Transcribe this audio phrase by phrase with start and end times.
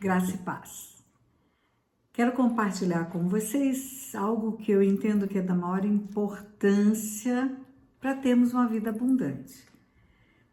[0.00, 1.04] graça e paz.
[2.10, 7.54] Quero compartilhar com vocês algo que eu entendo que é da maior importância
[8.00, 9.62] para termos uma vida abundante.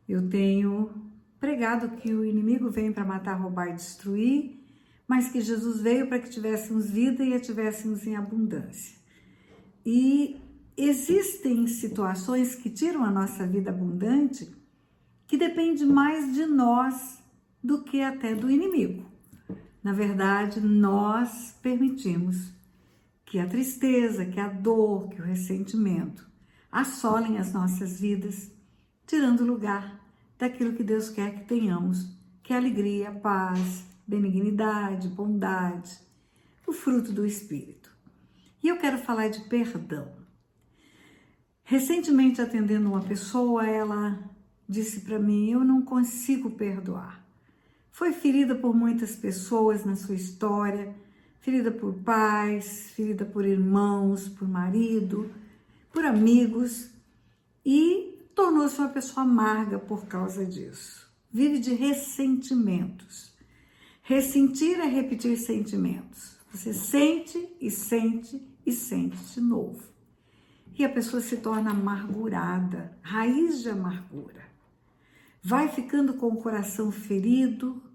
[0.07, 0.91] Eu tenho
[1.39, 4.65] pregado que o inimigo vem para matar, roubar e destruir,
[5.07, 8.97] mas que Jesus veio para que tivéssemos vida e a tivéssemos em abundância.
[9.85, 10.41] E
[10.75, 14.53] existem situações que tiram a nossa vida abundante
[15.25, 17.23] que depende mais de nós
[17.63, 19.16] do que até do inimigo.
[19.87, 22.51] Na verdade, nós permitimos
[23.25, 26.29] que a tristeza, que a dor, que o ressentimento
[26.69, 28.51] assolem as nossas vidas,
[29.05, 29.97] tirando lugar
[30.37, 32.05] daquilo que Deus quer que tenhamos,
[32.43, 35.97] que é alegria, paz, benignidade, bondade,
[36.67, 37.89] o fruto do Espírito.
[38.61, 40.11] E eu quero falar de perdão.
[41.63, 44.19] Recentemente, atendendo uma pessoa, ela
[44.67, 47.25] disse para mim: Eu não consigo perdoar.
[47.97, 50.95] Foi ferida por muitas pessoas na sua história,
[51.39, 55.33] ferida por pais, ferida por irmãos, por marido,
[55.91, 56.91] por amigos
[57.65, 61.11] e tornou-se uma pessoa amarga por causa disso.
[61.31, 63.33] Vive de ressentimentos.
[64.03, 66.37] Ressentir é repetir sentimentos.
[66.53, 69.81] Você sente e sente e sente de novo.
[70.77, 74.45] E a pessoa se torna amargurada, raiz de amargura.
[75.41, 77.86] Vai ficando com o coração ferido,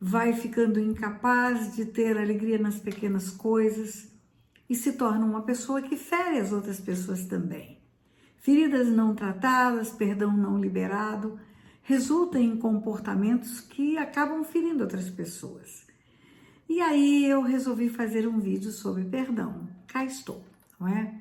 [0.00, 4.08] vai ficando incapaz de ter alegria nas pequenas coisas
[4.68, 7.78] e se torna uma pessoa que fere as outras pessoas também.
[8.38, 11.38] Feridas não tratadas, perdão não liberado,
[11.82, 15.86] resultam em comportamentos que acabam ferindo outras pessoas.
[16.66, 19.68] E aí eu resolvi fazer um vídeo sobre perdão.
[19.86, 20.42] Cá estou,
[20.78, 21.20] não é?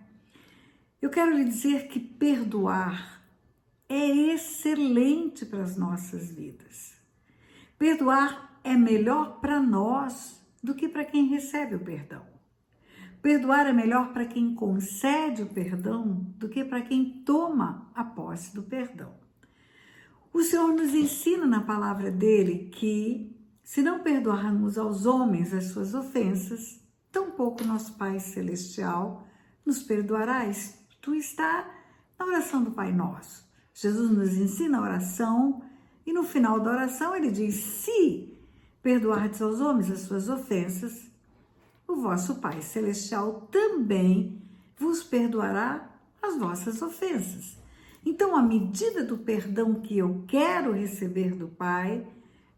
[1.02, 3.21] Eu quero lhe dizer que perdoar
[3.89, 6.93] é excelente para as nossas vidas.
[7.77, 12.23] Perdoar é melhor para nós do que para quem recebe o perdão.
[13.21, 18.55] Perdoar é melhor para quem concede o perdão do que para quem toma a posse
[18.55, 19.14] do perdão.
[20.31, 25.93] O Senhor nos ensina na palavra dele que, se não perdoarmos aos homens as suas
[25.93, 26.80] ofensas,
[27.11, 29.27] tampouco nosso Pai Celestial
[29.65, 30.80] nos perdoarás.
[31.02, 31.70] Tu está
[32.17, 33.49] na oração do Pai Nosso.
[33.73, 35.61] Jesus nos ensina a oração
[36.05, 38.39] e no final da oração ele diz: Se
[38.81, 41.09] perdoardes aos homens as suas ofensas,
[41.87, 44.41] o vosso Pai Celestial também
[44.77, 45.89] vos perdoará
[46.21, 47.57] as vossas ofensas.
[48.05, 52.07] Então, a medida do perdão que eu quero receber do Pai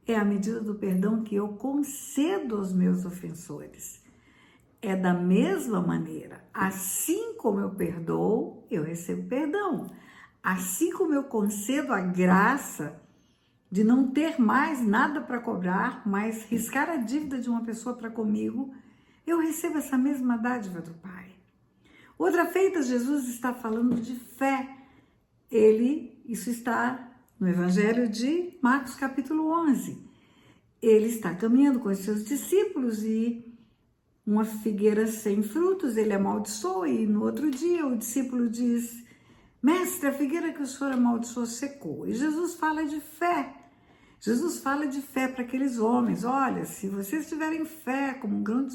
[0.05, 4.01] é a medida do perdão que eu concedo aos meus ofensores.
[4.81, 9.89] É da mesma maneira, assim como eu perdoo, eu recebo perdão.
[10.43, 12.99] Assim como eu concedo a graça
[13.71, 18.09] de não ter mais nada para cobrar, mas riscar a dívida de uma pessoa para
[18.09, 18.73] comigo,
[19.25, 21.31] eu recebo essa mesma dádiva do Pai.
[22.17, 24.77] Outra feita, Jesus está falando de fé.
[25.49, 30.05] Ele, isso está no Evangelho de Marcos, capítulo 11.
[30.81, 33.57] Ele está caminhando com os seus discípulos e
[34.27, 39.03] uma figueira sem frutos, ele amaldiçoa, e no outro dia o discípulo diz:
[39.63, 42.05] Mestre, a figueira que o senhor amaldiçoou secou.
[42.05, 43.60] E Jesus fala de fé.
[44.21, 46.23] Jesus fala de fé para aqueles homens.
[46.23, 48.67] Olha, se vocês tiverem fé como um grão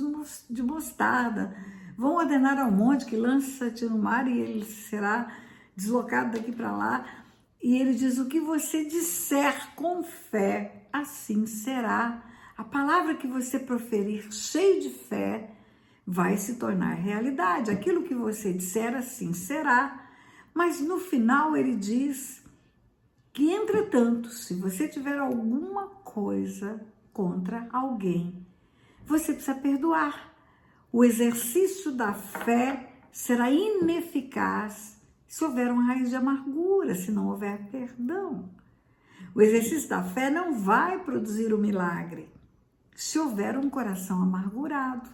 [0.51, 1.57] de mostarda,
[1.97, 5.33] vão ordenar ao monte que lança-te no mar e ele será
[5.77, 7.07] deslocado daqui para lá.
[7.63, 12.25] E ele diz: O que você disser com fé, assim será.
[12.59, 15.53] A palavra que você proferir cheio de fé
[16.05, 17.71] vai se tornar realidade.
[17.71, 20.09] Aquilo que você disser, assim será.
[20.53, 22.43] Mas no final ele diz
[23.37, 26.81] que, entretanto, se você tiver alguma coisa
[27.13, 28.47] contra alguém,
[29.05, 30.35] você precisa perdoar.
[30.91, 34.99] O exercício da fé será ineficaz
[35.29, 38.49] se houver uma raiz de amargura, se não houver perdão.
[39.35, 42.33] O exercício da fé não vai produzir o milagre
[42.95, 45.11] se houver um coração amargurado.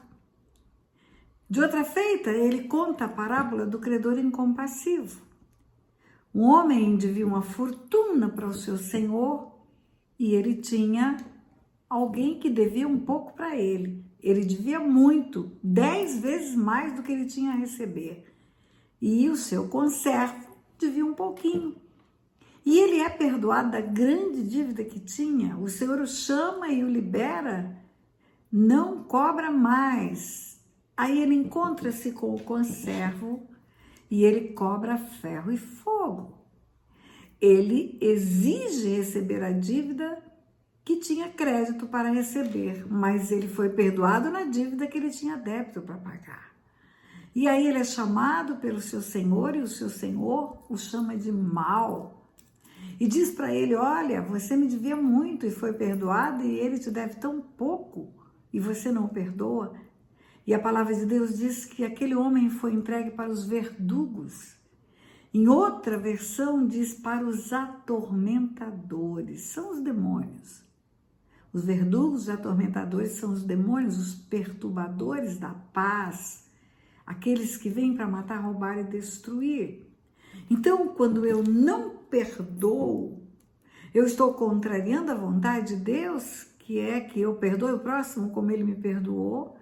[1.51, 5.32] De outra feita, ele conta a parábola do credor incompassivo.
[6.35, 9.53] Um homem devia uma fortuna para o seu senhor
[10.19, 11.17] e ele tinha
[11.89, 14.03] alguém que devia um pouco para ele.
[14.19, 18.33] Ele devia muito, dez vezes mais do que ele tinha a receber.
[19.01, 21.77] E o seu conservo devia um pouquinho.
[22.65, 25.57] E ele é perdoado da grande dívida que tinha.
[25.59, 27.77] O Senhor o chama e o libera,
[28.51, 30.61] não cobra mais.
[30.97, 33.49] Aí ele encontra-se com o conservo
[34.13, 36.35] e ele cobra ferro e fogo.
[37.41, 40.23] Ele exige receber a dívida
[40.85, 45.81] que tinha crédito para receber, mas ele foi perdoado na dívida que ele tinha débito
[45.81, 46.55] para pagar.
[47.35, 51.33] E aí ele é chamado pelo seu senhor e o seu senhor o chama de
[51.33, 52.29] mal.
[53.01, 56.91] E diz para ele: Olha, você me devia muito e foi perdoado, e ele te
[56.91, 58.13] deve tão pouco
[58.53, 59.73] e você não perdoa.
[60.47, 64.57] E a palavra de Deus diz que aquele homem foi entregue para os verdugos.
[65.33, 70.63] Em outra versão diz para os atormentadores, são os demônios.
[71.53, 76.51] Os verdugos e atormentadores são os demônios, os perturbadores da paz,
[77.07, 79.87] aqueles que vêm para matar, roubar e destruir.
[80.51, 83.23] Então, quando eu não perdoo,
[83.95, 88.51] eu estou contrariando a vontade de Deus, que é que eu perdoe o próximo como
[88.51, 89.57] ele me perdoou.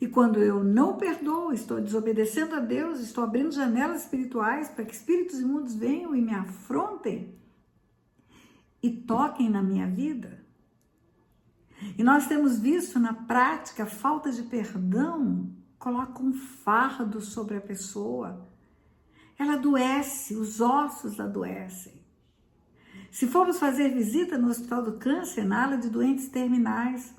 [0.00, 4.94] E quando eu não perdoo, estou desobedecendo a Deus, estou abrindo janelas espirituais para que
[4.94, 7.36] espíritos imundos venham e me afrontem
[8.82, 10.44] e toquem na minha vida.
[11.96, 17.60] E nós temos visto na prática a falta de perdão coloca um fardo sobre a
[17.60, 18.48] pessoa.
[19.38, 21.98] Ela adoece, os ossos adoecem.
[23.10, 27.14] Se formos fazer visita no Hospital do Câncer, na ala de doentes terminais,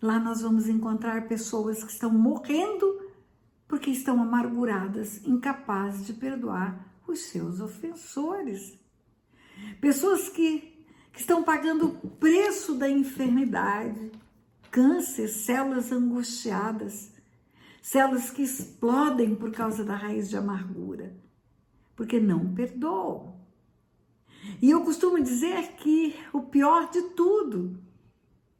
[0.00, 3.06] lá nós vamos encontrar pessoas que estão morrendo
[3.66, 8.78] porque estão amarguradas, incapazes de perdoar os seus ofensores.
[9.80, 10.78] Pessoas que
[11.18, 14.12] que estão pagando o preço da enfermidade,
[14.70, 17.12] câncer, células angustiadas,
[17.82, 21.16] células que explodem por causa da raiz de amargura,
[21.96, 23.34] porque não perdoam.
[24.62, 27.76] E eu costumo dizer que o pior de tudo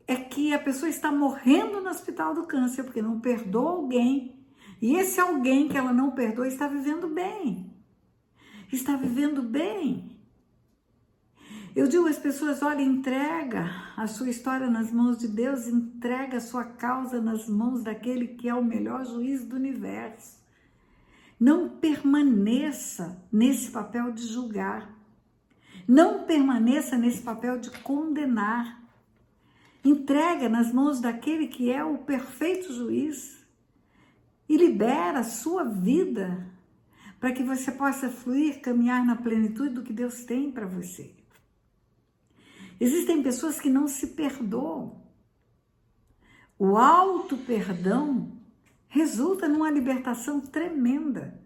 [0.08, 4.42] é que a pessoa está morrendo no hospital do câncer porque não perdoa alguém.
[4.80, 7.70] E esse alguém que ela não perdoa está vivendo bem.
[8.72, 10.18] Está vivendo bem.
[11.76, 16.40] Eu digo às pessoas: olha, entrega a sua história nas mãos de Deus, entrega a
[16.40, 20.38] sua causa nas mãos daquele que é o melhor juiz do universo.
[21.38, 24.90] Não permaneça nesse papel de julgar.
[25.86, 28.77] Não permaneça nesse papel de condenar.
[29.84, 33.46] Entrega nas mãos daquele que é o perfeito juiz
[34.48, 36.46] e libera a sua vida
[37.20, 41.14] para que você possa fluir, caminhar na plenitude do que Deus tem para você.
[42.80, 45.02] Existem pessoas que não se perdoam.
[46.58, 48.32] O auto perdão
[48.88, 51.40] resulta numa libertação tremenda.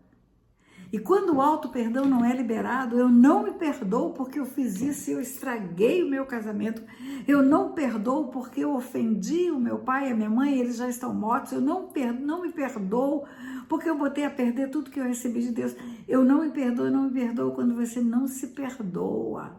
[0.93, 4.83] E quando o auto perdão não é liberado, eu não me perdoo porque eu fiz
[4.83, 6.83] isso e eu estraguei o meu casamento.
[7.27, 10.87] Eu não perdoo porque eu ofendi o meu pai e a minha mãe, eles já
[10.87, 11.53] estão mortos.
[11.53, 11.89] Eu não,
[12.21, 13.25] não me perdoo
[13.71, 15.75] porque eu botei a perder tudo que eu recebi de Deus.
[16.07, 19.57] Eu não me perdoo, eu não me perdoo quando você não se perdoa.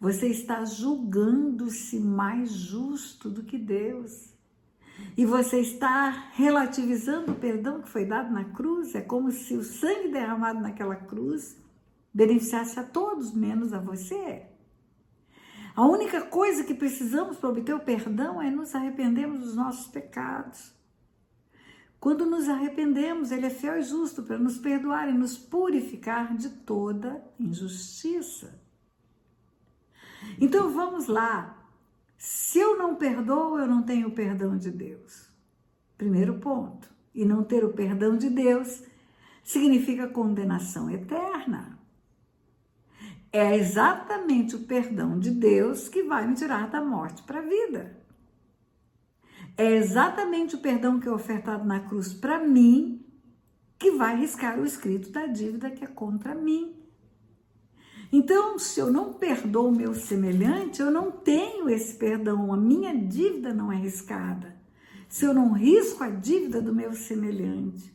[0.00, 4.33] Você está julgando-se mais justo do que Deus.
[5.16, 8.94] E você está relativizando o perdão que foi dado na cruz.
[8.94, 11.56] É como se o sangue derramado naquela cruz
[12.12, 14.46] beneficiasse a todos, menos a você.
[15.74, 20.72] A única coisa que precisamos para obter o perdão é nos arrependermos dos nossos pecados.
[21.98, 26.50] Quando nos arrependemos, Ele é fiel e justo para nos perdoar e nos purificar de
[26.50, 28.62] toda injustiça.
[30.40, 31.63] Então vamos lá.
[32.16, 35.28] Se eu não perdoo, eu não tenho o perdão de Deus.
[35.96, 36.88] Primeiro ponto.
[37.14, 38.82] E não ter o perdão de Deus
[39.42, 41.78] significa condenação eterna.
[43.32, 47.96] É exatamente o perdão de Deus que vai me tirar da morte para a vida.
[49.56, 53.04] É exatamente o perdão que é ofertado na cruz para mim
[53.78, 56.74] que vai riscar o escrito da dívida que é contra mim.
[58.16, 62.96] Então, se eu não perdoo o meu semelhante, eu não tenho esse perdão, a minha
[62.96, 64.54] dívida não é riscada.
[65.08, 67.92] Se eu não risco a dívida do meu semelhante,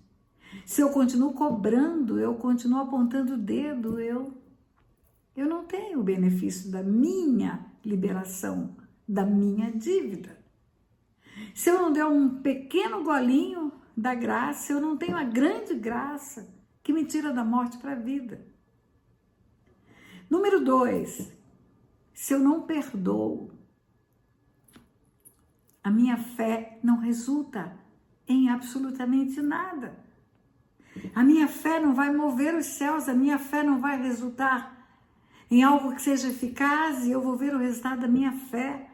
[0.65, 4.33] se eu continuo cobrando, eu continuo apontando o dedo, eu
[5.37, 8.75] eu não tenho o benefício da minha liberação,
[9.07, 10.37] da minha dívida.
[11.55, 16.53] Se eu não der um pequeno golinho da graça, eu não tenho a grande graça
[16.83, 18.48] que me tira da morte para a vida.
[20.29, 21.31] Número dois,
[22.13, 23.51] se eu não perdoo,
[25.83, 27.75] a minha fé não resulta
[28.27, 29.97] em absolutamente nada.
[31.15, 34.77] A minha fé não vai mover os céus, a minha fé não vai resultar
[35.49, 38.87] em algo que seja eficaz e eu vou ver o resultado da minha fé.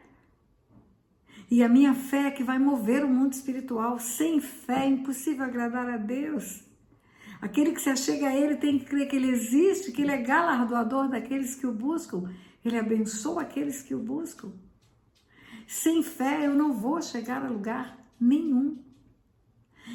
[1.50, 3.98] E a minha fé é que vai mover o mundo espiritual.
[3.98, 6.65] Sem fé é impossível agradar a Deus.
[7.46, 10.16] Aquele que se achega a Ele tem que crer que Ele existe, que Ele é
[10.16, 12.28] galardoador daqueles que o buscam.
[12.64, 14.52] Ele abençoa aqueles que o buscam.
[15.64, 18.82] Sem fé eu não vou chegar a lugar nenhum.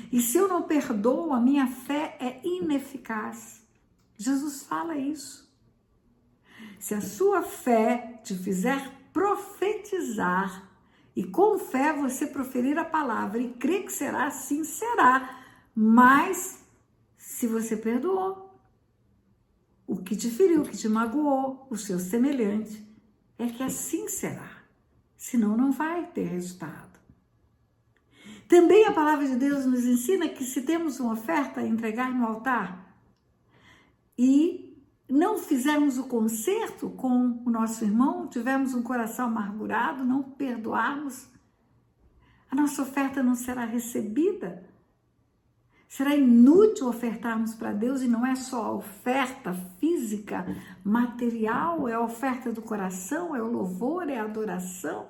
[0.09, 3.61] E se eu não perdoo, a minha fé é ineficaz.
[4.17, 5.53] Jesus fala isso.
[6.79, 10.69] Se a sua fé te fizer profetizar
[11.13, 15.43] e com fé você proferir a palavra e crer que será assim, será.
[15.75, 16.60] Mas
[17.41, 18.55] se você perdoou,
[19.87, 22.87] o que te feriu, o que te magoou, o seu semelhante,
[23.35, 24.61] é que assim será.
[25.17, 26.99] Senão não vai ter resultado.
[28.47, 32.27] Também a palavra de Deus nos ensina que se temos uma oferta a entregar no
[32.27, 32.95] altar
[34.15, 34.79] e
[35.09, 41.27] não fizermos o conserto com o nosso irmão, tivermos um coração amargurado, não perdoarmos,
[42.51, 44.70] a nossa oferta não será recebida.
[45.91, 50.45] Será inútil ofertarmos para Deus e não é só a oferta física,
[50.85, 55.09] material, é a oferta do coração, é o louvor, é a adoração.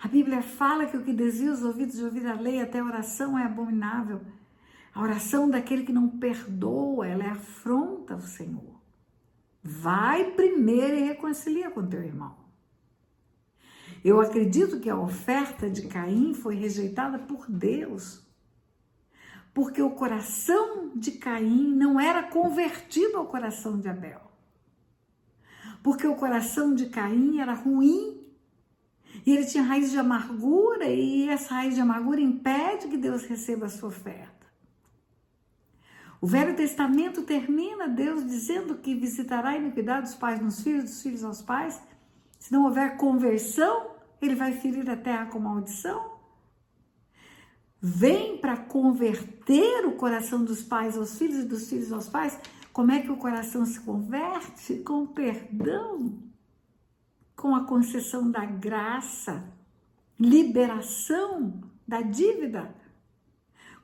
[0.00, 2.84] A Bíblia fala que o que desvia os ouvidos de ouvir a lei até a
[2.84, 4.20] oração é abominável.
[4.94, 8.80] A oração daquele que não perdoa, ela é afronta ao Senhor.
[9.64, 12.36] Vai primeiro e reconcilia com teu irmão.
[14.04, 18.24] Eu acredito que a oferta de Caim foi rejeitada por Deus,
[19.56, 24.20] porque o coração de Caim não era convertido ao coração de Abel.
[25.82, 28.20] Porque o coração de Caim era ruim
[29.24, 33.64] e ele tinha raiz de amargura, e essa raiz de amargura impede que Deus receba
[33.64, 34.46] a sua oferta.
[36.20, 41.02] O Velho Testamento termina Deus dizendo que visitará a iniquidade dos pais nos filhos, dos
[41.02, 41.80] filhos aos pais.
[42.38, 46.15] Se não houver conversão, ele vai ferir a terra com maldição.
[47.88, 52.36] Vem para converter o coração dos pais aos filhos e dos filhos aos pais.
[52.72, 54.74] Como é que o coração se converte?
[54.80, 56.18] Com perdão
[57.36, 59.44] com a concessão da graça,
[60.18, 62.74] liberação da dívida.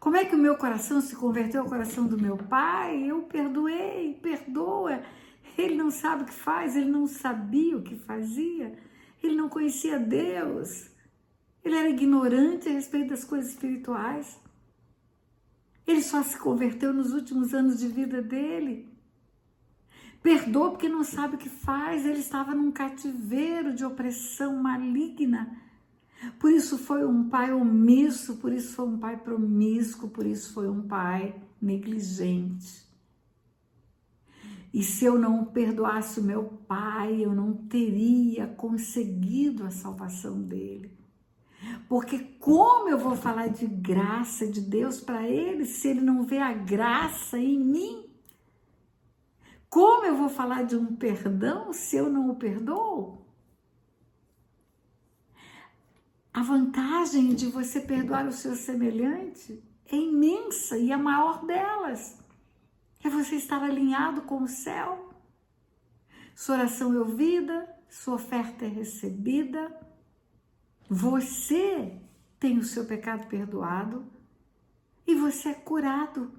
[0.01, 3.05] Como é que o meu coração se converteu ao coração do meu pai?
[3.05, 5.01] Eu perdoei, perdoa.
[5.57, 8.77] Ele não sabe o que faz, ele não sabia o que fazia,
[9.23, 10.91] ele não conhecia Deus,
[11.65, 14.41] ele era ignorante a respeito das coisas espirituais.
[15.87, 18.93] Ele só se converteu nos últimos anos de vida dele.
[20.23, 22.05] Perdoa porque não sabe o que faz.
[22.05, 25.57] Ele estava num cativeiro de opressão maligna.
[26.39, 30.69] Por isso foi um pai omisso, por isso foi um pai promíscuo, por isso foi
[30.69, 32.87] um pai negligente.
[34.73, 41.02] E se eu não perdoasse o meu pai, eu não teria conseguido a salvação dele.
[41.89, 46.39] Porque como eu vou falar de graça de Deus para ele se ele não vê
[46.39, 48.11] a graça em mim?
[49.69, 53.27] Como eu vou falar de um perdão se eu não o perdoo?
[56.33, 62.19] A vantagem de você perdoar o seu semelhante é imensa e a maior delas
[63.05, 65.11] é você estar alinhado com o céu.
[66.35, 69.71] Sua oração é ouvida, sua oferta é recebida,
[70.93, 71.99] você
[72.39, 74.05] tem o seu pecado perdoado
[75.07, 76.31] e você é curado.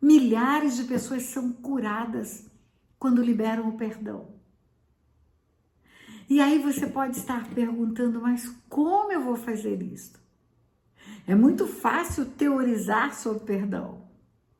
[0.00, 2.48] Milhares de pessoas são curadas
[2.96, 4.36] quando liberam o perdão.
[6.30, 10.12] E aí você pode estar perguntando, mas como eu vou fazer isso?
[11.26, 14.08] É muito fácil teorizar sobre perdão,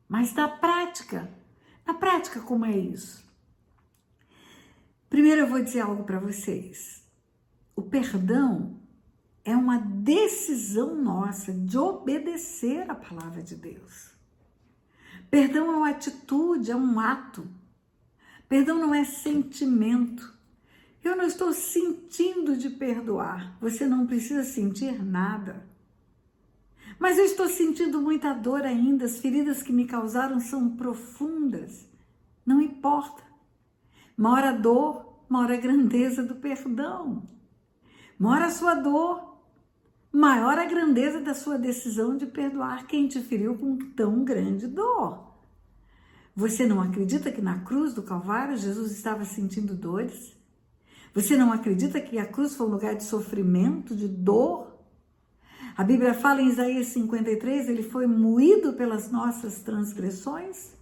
[0.05, 1.31] mas na prática,
[1.85, 3.25] na prática como é isso?
[5.09, 7.01] Primeiro eu vou dizer algo para vocês.
[7.73, 8.82] O perdão
[9.43, 14.11] é uma decisão nossa de obedecer a palavra de Deus.
[15.29, 17.47] Perdão é uma atitude, é um ato
[18.53, 20.31] Perdão não é sentimento.
[21.03, 23.57] Eu não estou sentindo de perdoar.
[23.59, 25.65] Você não precisa sentir nada.
[26.99, 29.05] Mas eu estou sentindo muita dor ainda.
[29.05, 31.89] As feridas que me causaram são profundas.
[32.45, 33.23] Não importa.
[34.15, 37.27] Mora a dor, mora a grandeza do perdão.
[38.19, 39.32] Mora a sua dor,
[40.13, 45.33] maior a grandeza da sua decisão de perdoar quem te feriu com tão grande dor.
[46.35, 50.37] Você não acredita que na cruz do Calvário Jesus estava sentindo dores?
[51.15, 54.71] Você não acredita que a cruz foi um lugar de sofrimento, de dor?
[55.75, 60.73] A Bíblia fala em Isaías 53, ele foi moído pelas nossas transgressões.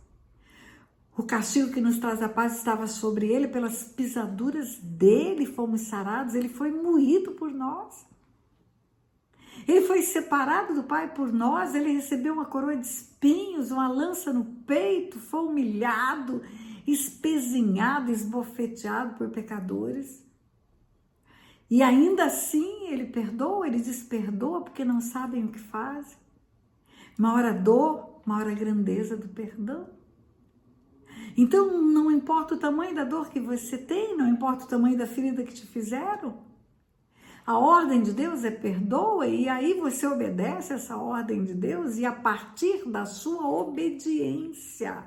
[1.17, 6.35] O castigo que nos traz a paz estava sobre ele, pelas pisaduras dele fomos sarados,
[6.35, 8.05] ele foi moído por nós.
[9.67, 14.33] Ele foi separado do Pai por nós, ele recebeu uma coroa de espinhos, uma lança
[14.33, 16.41] no peito, foi humilhado,
[16.87, 20.25] espezinhado, esbofeteado por pecadores.
[21.69, 26.17] E ainda assim ele perdoa, ele diz perdoa porque não sabem o que fazem.
[27.17, 29.87] Maior a dor, maior a grandeza do perdão.
[31.37, 35.07] Então não importa o tamanho da dor que você tem, não importa o tamanho da
[35.07, 36.50] ferida que te fizeram.
[37.45, 42.05] A ordem de Deus é perdoa e aí você obedece essa ordem de Deus e
[42.05, 45.03] a partir da sua obediência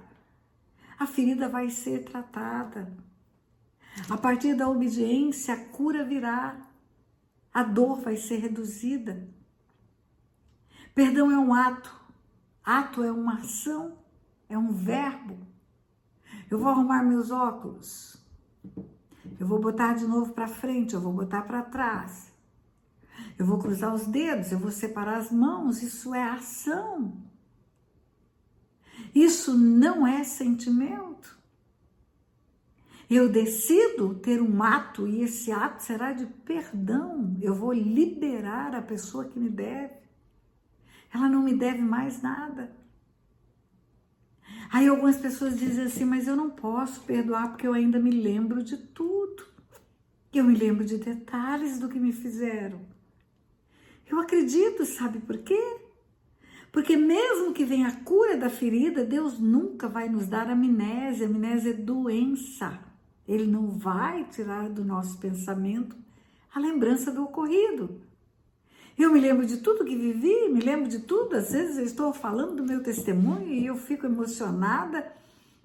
[0.98, 2.92] a ferida vai ser tratada.
[4.08, 6.56] A partir da obediência, a cura virá,
[7.52, 9.28] a dor vai ser reduzida.
[10.94, 11.94] Perdão é um ato,
[12.64, 13.98] ato é uma ação,
[14.48, 15.38] é um verbo.
[16.50, 18.16] Eu vou arrumar meus óculos,
[19.38, 22.32] eu vou botar de novo para frente, eu vou botar para trás.
[23.38, 27.16] Eu vou cruzar os dedos, eu vou separar as mãos, isso é ação.
[29.14, 31.38] Isso não é sentimento.
[33.08, 37.36] Eu decido ter um ato e esse ato será de perdão.
[37.40, 39.94] Eu vou liberar a pessoa que me deve.
[41.12, 42.74] Ela não me deve mais nada.
[44.74, 48.60] Aí algumas pessoas dizem assim, mas eu não posso perdoar porque eu ainda me lembro
[48.60, 49.44] de tudo.
[50.32, 52.80] Eu me lembro de detalhes do que me fizeram.
[54.04, 55.76] Eu acredito, sabe por quê?
[56.72, 61.28] Porque mesmo que venha a cura da ferida, Deus nunca vai nos dar amnésia.
[61.28, 62.76] Amnésia é doença.
[63.28, 65.96] Ele não vai tirar do nosso pensamento
[66.52, 68.00] a lembrança do ocorrido.
[68.96, 71.36] Eu me lembro de tudo que vivi, me lembro de tudo.
[71.36, 75.12] Às vezes eu estou falando do meu testemunho e eu fico emocionada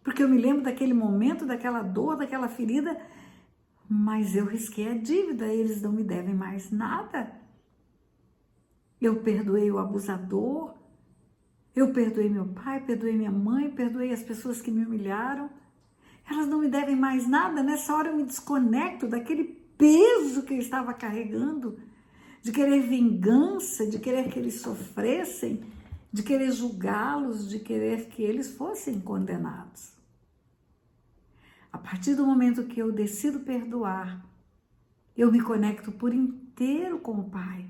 [0.03, 2.99] porque eu me lembro daquele momento, daquela dor, daquela ferida,
[3.87, 7.31] mas eu risquei a dívida, eles não me devem mais nada.
[9.01, 10.73] Eu perdoei o abusador,
[11.75, 15.49] eu perdoei meu pai, perdoei minha mãe, perdoei as pessoas que me humilharam.
[16.29, 17.63] Elas não me devem mais nada.
[17.63, 19.43] Nessa hora eu me desconecto daquele
[19.77, 21.79] peso que eu estava carregando,
[22.41, 25.63] de querer vingança, de querer que eles sofressem,
[26.11, 29.93] de querer julgá-los, de querer que eles fossem condenados.
[31.71, 34.25] A partir do momento que eu decido perdoar,
[35.15, 37.65] eu me conecto por inteiro com o Pai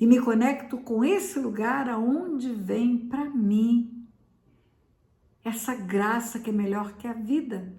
[0.00, 4.08] e me conecto com esse lugar aonde vem para mim
[5.44, 7.72] essa graça que é melhor que a vida.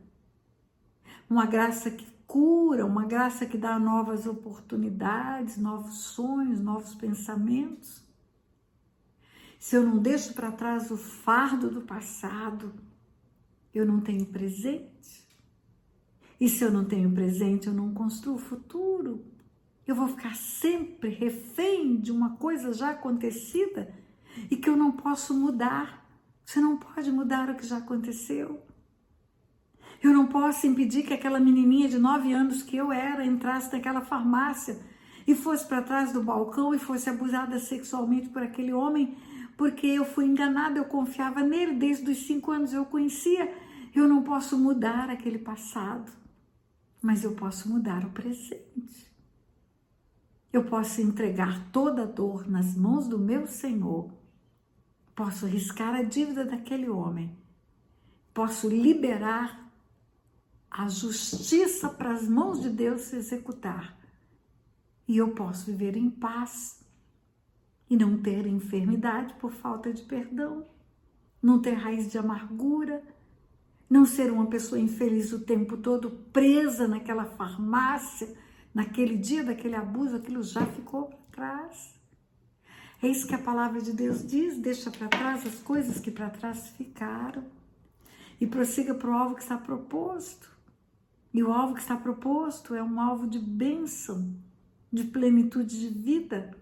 [1.29, 8.05] Uma graça que cura, uma graça que dá novas oportunidades, novos sonhos, novos pensamentos.
[9.57, 12.73] Se eu não deixo para trás o fardo do passado,
[13.73, 15.25] eu não tenho presente.
[16.39, 19.25] E se eu não tenho presente, eu não construo o futuro.
[19.87, 23.93] Eu vou ficar sempre refém de uma coisa já acontecida
[24.51, 26.05] e que eu não posso mudar.
[26.45, 28.66] Você não pode mudar o que já aconteceu.
[30.01, 34.01] Eu não posso impedir que aquela menininha de nove anos que eu era entrasse naquela
[34.01, 34.79] farmácia
[35.25, 39.17] e fosse para trás do balcão e fosse abusada sexualmente por aquele homem,
[39.57, 43.53] porque eu fui enganada, eu confiava nele desde os cinco anos, eu conhecia.
[43.93, 46.11] Eu não posso mudar aquele passado,
[47.01, 49.07] mas eu posso mudar o presente.
[50.53, 54.11] Eu posso entregar toda a dor nas mãos do meu Senhor.
[55.15, 57.35] Posso riscar a dívida daquele homem.
[58.33, 59.66] Posso liberar
[60.77, 63.97] a justiça para as mãos de Deus se executar.
[65.07, 66.85] E eu posso viver em paz
[67.89, 70.65] e não ter enfermidade por falta de perdão,
[71.41, 73.01] não ter raiz de amargura,
[73.89, 78.35] não ser uma pessoa infeliz o tempo todo presa naquela farmácia
[78.77, 81.99] naquele dia daquele abuso, aquilo já ficou para trás.
[83.01, 86.29] É isso que a palavra de Deus diz: deixa para trás as coisas que para
[86.29, 87.43] trás ficaram
[88.39, 90.56] e prossiga para o alvo que está proposto.
[91.37, 94.35] E o alvo que está proposto é um alvo de bênção,
[94.91, 96.57] de plenitude de vida.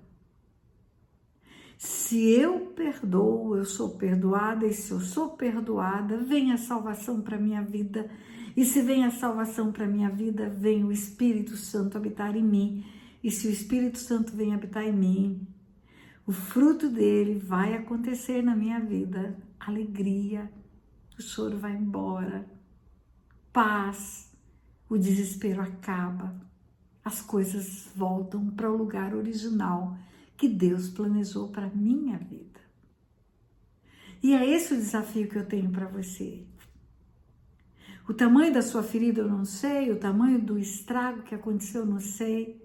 [1.78, 7.40] Se eu perdoo, eu sou perdoada, e se eu sou perdoada, vem a salvação para
[7.40, 8.10] minha vida
[8.56, 12.44] e se vem a salvação para a minha vida, vem o Espírito Santo habitar em
[12.44, 12.86] mim.
[13.22, 15.46] E se o Espírito Santo vem habitar em mim,
[16.26, 19.38] o fruto dele vai acontecer na minha vida.
[19.60, 20.50] Alegria,
[21.20, 22.46] o choro vai embora,
[23.52, 24.25] paz,
[24.90, 26.36] o desespero acaba,
[27.04, 29.98] as coisas voltam para o lugar original
[30.38, 32.60] que Deus planejou para minha vida.
[34.22, 36.44] E é esse o desafio que eu tenho para você.
[38.08, 41.88] O tamanho da sua ferida eu não sei, o tamanho do estrago que aconteceu eu
[41.88, 42.64] não sei.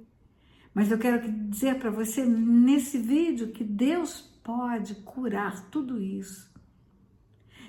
[0.74, 6.50] Mas eu quero dizer para você nesse vídeo que Deus pode curar tudo isso.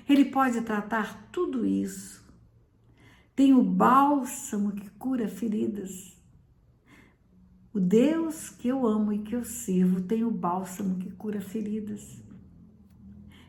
[0.08, 2.21] Ele pode tratar tudo isso.
[3.34, 6.20] Tem o bálsamo que cura feridas.
[7.72, 12.22] O Deus que eu amo e que eu sirvo tem o bálsamo que cura feridas.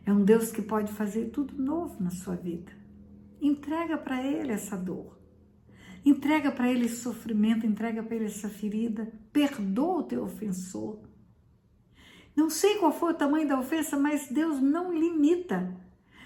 [0.06, 2.72] É um Deus que pode fazer tudo novo na sua vida.
[3.42, 5.18] Entrega para Ele essa dor.
[6.06, 9.12] Entrega para Ele esse sofrimento, entrega para Ele essa ferida.
[9.32, 11.00] Perdoa o teu ofensor.
[12.36, 15.76] Não sei qual foi o tamanho da ofensa, mas Deus não limita.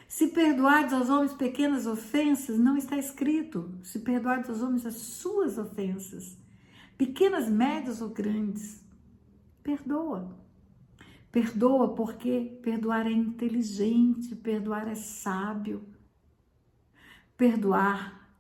[0.08, 3.78] Se perdoardes aos homens pequenas ofensas, não está escrito.
[3.84, 6.38] Se perdoardes aos homens as suas ofensas
[6.98, 8.84] pequenas, médias ou grandes.
[9.62, 10.36] Perdoa.
[11.32, 15.86] Perdoa porque perdoar é inteligente, perdoar é sábio.
[17.36, 18.32] Perdoar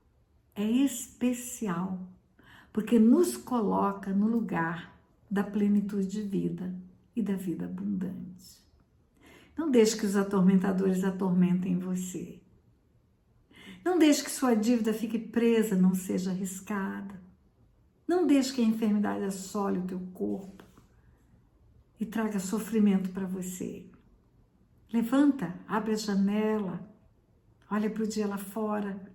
[0.56, 2.00] é especial,
[2.74, 4.98] porque nos coloca no lugar
[5.30, 6.74] da plenitude de vida
[7.16, 8.67] e da vida abundante.
[9.58, 12.40] Não deixe que os atormentadores atormentem você.
[13.84, 17.20] Não deixe que sua dívida fique presa, não seja arriscada.
[18.08, 20.64] Não deixe que a enfermidade assole o teu corpo
[22.00, 23.86] e traga sofrimento para você.
[24.94, 26.88] Levanta, abre a janela,
[27.70, 29.12] olha para o dia lá fora,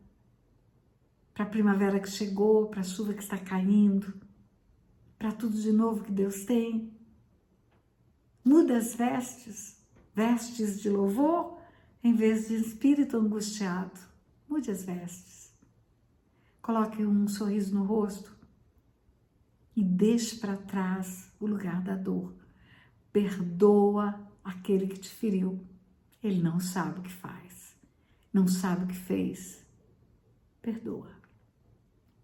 [1.33, 4.13] para a primavera que chegou, para a chuva que está caindo,
[5.19, 6.93] para tudo de novo que Deus tem.
[8.45, 9.82] Muda as vestes,
[10.15, 11.59] vestes de louvor
[12.03, 13.99] em vez de espírito angustiado.
[14.49, 15.53] Mude as vestes.
[16.61, 18.37] Coloque um sorriso no rosto
[19.75, 22.35] e deixe para trás o lugar da dor.
[23.13, 25.65] Perdoa aquele que te feriu.
[26.23, 27.75] Ele não sabe o que faz,
[28.33, 29.67] não sabe o que fez.
[30.61, 31.11] Perdoa.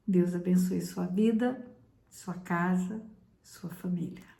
[0.07, 1.67] Deus abençoe sua vida,
[2.09, 3.03] sua casa,
[3.43, 4.38] sua família.